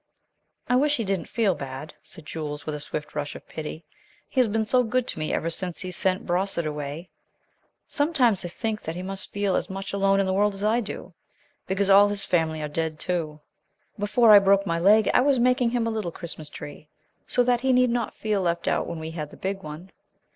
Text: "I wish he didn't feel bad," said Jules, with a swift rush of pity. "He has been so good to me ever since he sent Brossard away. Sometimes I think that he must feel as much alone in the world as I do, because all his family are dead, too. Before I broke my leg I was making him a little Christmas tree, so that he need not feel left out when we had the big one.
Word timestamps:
"I 0.67 0.75
wish 0.77 0.97
he 0.97 1.03
didn't 1.05 1.29
feel 1.29 1.53
bad," 1.53 1.93
said 2.01 2.25
Jules, 2.25 2.65
with 2.65 2.73
a 2.73 2.79
swift 2.79 3.13
rush 3.13 3.35
of 3.35 3.47
pity. 3.47 3.85
"He 4.27 4.39
has 4.39 4.47
been 4.47 4.65
so 4.65 4.81
good 4.83 5.05
to 5.09 5.19
me 5.19 5.31
ever 5.31 5.51
since 5.51 5.79
he 5.81 5.91
sent 5.91 6.25
Brossard 6.25 6.65
away. 6.65 7.11
Sometimes 7.87 8.43
I 8.43 8.47
think 8.47 8.81
that 8.81 8.95
he 8.95 9.03
must 9.03 9.31
feel 9.31 9.55
as 9.55 9.69
much 9.69 9.93
alone 9.93 10.19
in 10.19 10.25
the 10.25 10.33
world 10.33 10.55
as 10.55 10.63
I 10.63 10.79
do, 10.81 11.13
because 11.67 11.91
all 11.91 12.07
his 12.07 12.23
family 12.25 12.63
are 12.63 12.67
dead, 12.67 12.97
too. 12.97 13.41
Before 13.99 14.31
I 14.31 14.39
broke 14.39 14.65
my 14.65 14.79
leg 14.79 15.07
I 15.13 15.21
was 15.21 15.39
making 15.39 15.69
him 15.69 15.85
a 15.85 15.91
little 15.91 16.11
Christmas 16.11 16.49
tree, 16.49 16.89
so 17.27 17.43
that 17.43 17.61
he 17.61 17.71
need 17.71 17.91
not 17.91 18.15
feel 18.15 18.41
left 18.41 18.67
out 18.67 18.87
when 18.87 18.97
we 18.97 19.11
had 19.11 19.29
the 19.29 19.37
big 19.37 19.61
one. 19.61 19.91